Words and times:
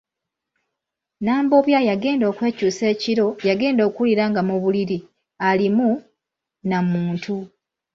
Nambobya 1.23 1.79
yagenda 1.89 2.25
okwekyusa 2.31 2.83
ekiro 2.93 3.27
yagenda 3.47 3.81
okuwulira 3.85 4.23
nga 4.31 4.41
mu 4.47 4.55
buliri 4.63 4.97
alimu 5.49 5.89
na 6.69 6.79
muntu. 6.91 7.35